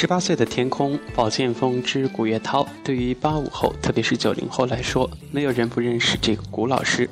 [0.00, 7.06] 十八岁的天空，宝剑锋之古月涛，对于八五后，特别是九零后来说，没有人不认识这个古老师。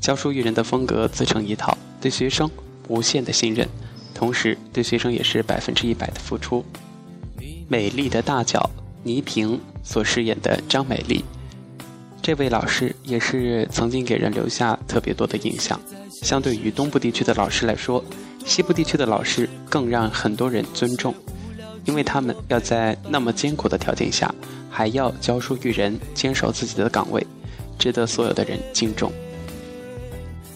[0.00, 2.50] 教书育人的风格自成一套，对学生
[2.88, 3.68] 无限的信任，
[4.14, 6.64] 同时对学生也是百分之一百的付出。
[7.68, 8.70] 美丽的大脚
[9.02, 11.22] 倪萍所饰演的张美丽，
[12.22, 15.78] 这位老师也是曾经给人留下特别多的印象。
[16.22, 18.02] 相对于东部地区的老师来说，
[18.46, 21.14] 西部地区的老师更让很多人尊重。
[21.84, 24.32] 因为他们要在那么艰苦的条件下，
[24.70, 27.26] 还要教书育人，坚守自己的岗位，
[27.78, 29.10] 值得所有的人敬重。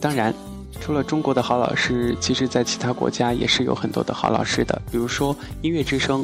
[0.00, 0.32] 当然，
[0.80, 4.80] 除了中国的好老师，其实在其他国家也是有很多的好老师的。
[4.92, 6.22] 比如说《音乐之声》，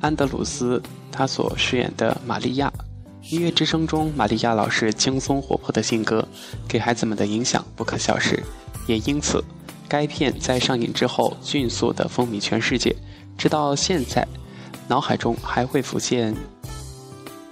[0.00, 2.72] 安德鲁斯他所饰演的玛利亚，
[3.32, 6.26] 《音乐之声》中玛利亚老师轻松活泼的性格，
[6.66, 8.42] 给孩子们的影响不可小视。
[8.86, 9.44] 也因此，
[9.86, 12.96] 该片在上映之后迅速的风靡全世界。
[13.42, 14.24] 直到现在，
[14.86, 16.32] 脑海中还会浮现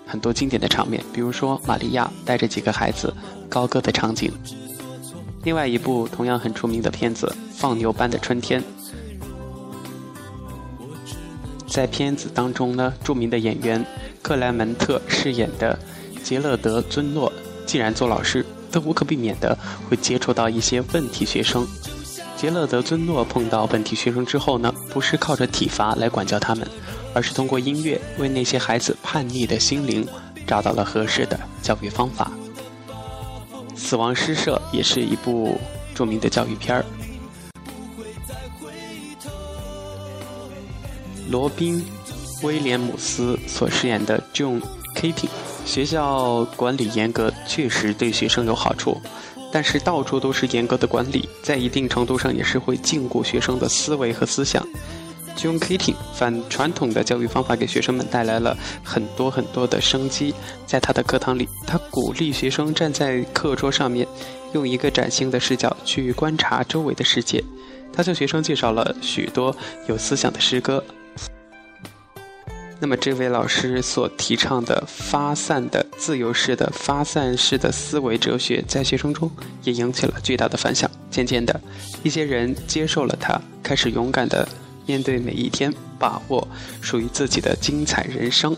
[0.07, 3.13] 很多经典的场面，比如说玛利亚带着几个孩子
[3.49, 4.31] 高歌的场景。
[5.43, 8.63] 另外一部同样很出名的片子《放牛班的春天》，
[11.67, 13.85] 在片子当中呢，著名的演员
[14.23, 15.77] 克莱门特饰演的
[16.23, 17.33] 杰勒德·尊诺，
[17.67, 21.67] 既然做老师，都无可避免的会接触到一些问题学生。
[22.41, 26.67] 杰勒德尊诺碰到问题学生之后呢，不是靠着体罚来管教他们，
[27.13, 30.09] 而是通过音乐为那些孩子叛逆的心灵
[30.47, 32.33] 找到了合适的教育方法。
[33.77, 35.61] 死亡诗社也是一部
[35.95, 36.85] 著名的教育片儿。
[41.29, 41.85] 罗宾·
[42.47, 44.63] 威廉姆斯所饰演的 John
[44.97, 45.29] Keating，
[45.67, 48.99] 学校管理严格，确实对学生有好处。
[49.53, 54.67] 但是到处都是严格的管理，在一定程度上也是会禁锢学生的思维和思想。
[55.37, 60.35] John Keating 反传统的教育方法给学生们带来了很多很多的生机。
[60.67, 64.07] 在他的课堂里，他鼓励学生站在课桌上面，
[64.53, 67.43] 用一个崭新的视角去观察周围的世界。
[67.93, 69.55] 他向学生介绍了许多
[69.89, 70.85] 有思想的诗歌。
[72.83, 79.31] 那么，这位老师所提倡的发散的、自由式的、发散式的思维哲学，在学生中
[79.63, 80.91] 也引起了巨大的反响。
[81.11, 81.61] 渐渐的，
[82.03, 84.49] 一些人接受了他，开始勇敢的
[84.87, 86.49] 面对每一天，把握
[86.81, 88.57] 属于自己的精彩人生。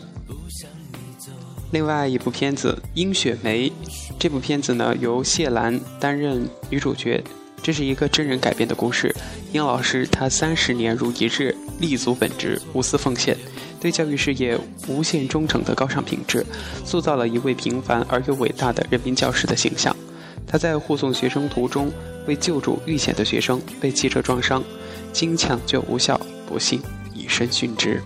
[1.72, 3.68] 另外一部片子《樱雪梅》，
[4.20, 7.20] 这部片子呢由谢兰担任女主角，
[7.60, 9.12] 这是一个真人改编的故事。
[9.50, 13.36] 殷老师他三十年如一日，立足本职，无私奉献。
[13.82, 14.56] 对教育事业
[14.86, 16.46] 无限忠诚的高尚品质，
[16.84, 19.94] 塑造了一位平凡而又伟大的人民教师的形象。
[20.46, 21.90] 他在护送学生途中，
[22.28, 24.62] 为救助遇险的学生被汽车撞伤，
[25.12, 26.80] 经抢救无效，不幸
[27.12, 28.00] 以身殉职。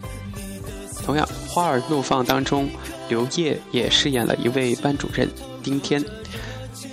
[1.05, 2.71] 同样，《花儿怒放》当中，
[3.11, 5.29] 刘烨也饰演了一位班主任
[5.63, 6.03] 丁天。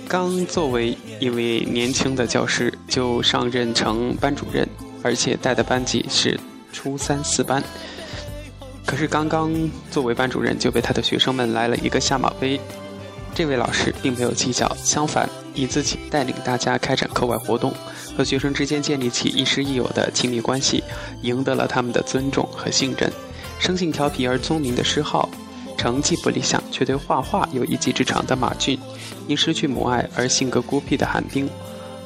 [0.06, 4.68] 刚作为一位年轻的教师就上任成班主任，
[5.02, 6.38] 而且带的班级是
[6.70, 7.64] 初三四班。
[8.94, 9.52] 可是刚刚
[9.90, 12.60] 作为班主任就被他的学生们来了一个下马威，
[13.34, 17.74] 这位老师并没有计较，相反以自己带领大家开展课外活动，
[18.16, 20.84] 和学生之间建立起亦师亦友的亲密关系，
[21.22, 23.12] 赢得了他们的尊重和信任。
[23.58, 25.28] 生性调皮而聪明的施浩，
[25.76, 28.78] 成绩不理想却对画画有一技之长的马俊，
[29.26, 31.50] 因失去母爱而性格孤僻的韩冰，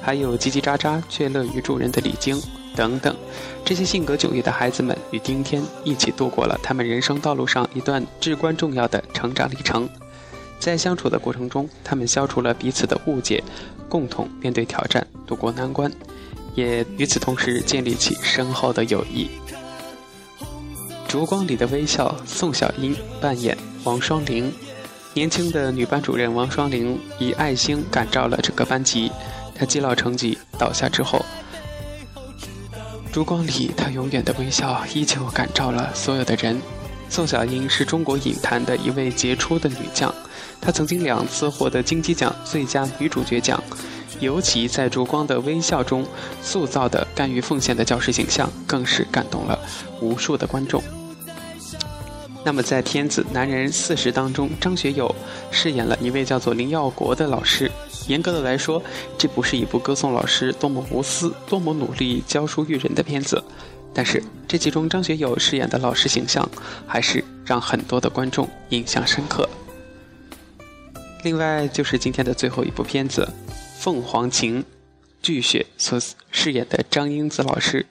[0.00, 2.40] 还有叽叽喳喳却乐于助人的李晶。
[2.78, 3.16] 等等，
[3.64, 9.88] 这些性格迥异的孩子们与丁天一起度过了他们人生道路上一段至关重要的成长历程。
[10.60, 13.42] 在相处的过程中，他们消除了彼此的误解，
[13.88, 15.90] 共同面对挑战，渡过难关，
[16.54, 19.28] 也与此同时建立起深厚的友谊。
[21.08, 24.52] 烛光里的微笑，宋小英扮演王双玲，
[25.14, 29.10] 年轻的女班主任王双玲以爱心感召了整个班级。
[29.52, 31.24] 她积劳成疾倒下之后。
[33.12, 36.60] 烛光里，她永远的微笑依旧感召了所有的人。
[37.08, 40.14] 宋小英是中国影坛的一位杰出的女将，
[40.60, 43.62] 她曾经两次获得金鸡奖最佳女主角奖。
[44.20, 46.04] 尤其在《烛光的微笑》中
[46.42, 49.58] 塑造的甘于奉献的教师形象，更是感动了
[50.00, 50.82] 无数的观众。
[52.44, 55.14] 那么，在天子《男人四十》当中，张学友
[55.50, 57.70] 饰演了一位叫做林耀国的老师。
[58.08, 58.82] 严格的来说，
[59.16, 63.44] 这不是一部歌颂老师多么无私、多么努力教书育人的片子。
[63.94, 66.48] 但是，这其中张学友饰演的老师形象，
[66.86, 69.48] 还是让很多的观众印象深刻。
[71.22, 73.28] 另外，就是今天的最后一部片子
[73.78, 74.62] 《凤凰情》，
[75.22, 76.00] 巨雪所
[76.30, 77.86] 饰演的张英子老师。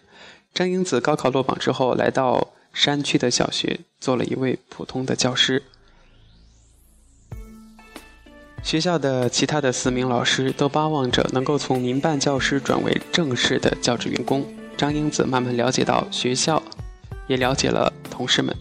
[0.53, 2.49] 张英子高考落榜之后，来到。
[2.73, 5.63] 山区的小学做了一位普通的教师。
[8.67, 14.45] 学校的其他的四名老师都巴望着能够从民办教师转为正式的教职员工。
[14.75, 16.61] 张英子慢慢了解到学校，
[17.27, 18.53] 也了解了同事们。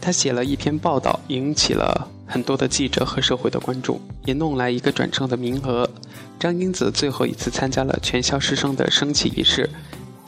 [0.00, 5.90] 他写了一篇报道，引起了很多的记者和社会的关注，也弄来一个转正的名额。
[6.38, 9.68] 张英子最后一次参加了全校师生的升旗仪式，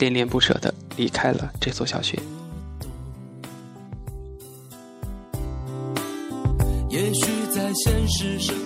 [0.01, 2.19] 恋恋不舍地离开了这所小学。
[6.89, 8.57] 也许在现实生，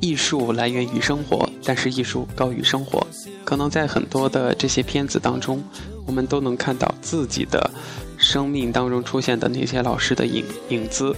[0.00, 3.06] 艺术来源于生活，但是艺术高于生活。
[3.44, 5.62] 可能在很多的这些片子当中，
[6.06, 7.70] 我们都能看到自己的
[8.18, 11.14] 生命当中出现的那些老师的影影子，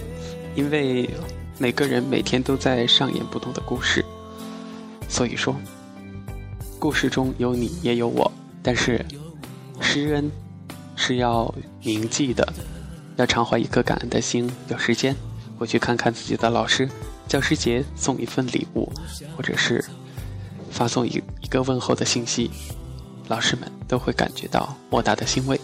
[0.55, 1.09] 因为
[1.57, 4.03] 每个人每天都在上演不同的故事。
[5.09, 5.55] 所以说，
[6.79, 8.31] 故事中有你也有我，
[8.61, 9.05] 但是
[9.79, 10.29] 师恩
[10.95, 11.53] 是要
[11.83, 12.47] 铭记的，
[13.15, 14.51] 要常怀一颗感恩的心。
[14.69, 15.15] 有时间。
[15.59, 16.87] 回去看看自己的老师，
[17.27, 18.91] 教师节送一份礼物，
[19.35, 19.83] 或者是
[20.71, 22.49] 发送一一个问候的信息，
[23.27, 25.59] 老师们都会感觉到莫大的欣慰。